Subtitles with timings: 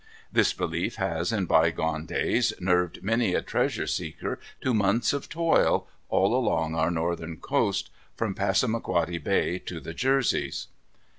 [0.31, 5.87] This belief has, in bygone days, nerved many a treasure seeker to months of toil,
[6.09, 10.69] all along our northern coast, from Passamaquoddy Bay to the Jerseys.